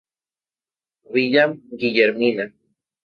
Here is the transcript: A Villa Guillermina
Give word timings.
A 1.05 1.11
Villa 1.13 1.45
Guillermina 1.79 2.51